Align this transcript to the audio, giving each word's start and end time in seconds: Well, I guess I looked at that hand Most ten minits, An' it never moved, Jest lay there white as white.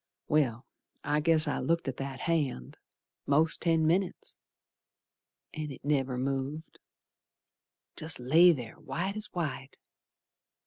Well, 0.27 0.65
I 1.03 1.19
guess 1.19 1.47
I 1.47 1.59
looked 1.59 1.87
at 1.87 1.97
that 1.97 2.21
hand 2.21 2.77
Most 3.27 3.61
ten 3.61 3.85
minits, 3.85 4.35
An' 5.53 5.69
it 5.69 5.85
never 5.85 6.17
moved, 6.17 6.79
Jest 7.95 8.19
lay 8.19 8.51
there 8.51 8.79
white 8.79 9.15
as 9.15 9.27
white. 9.27 9.77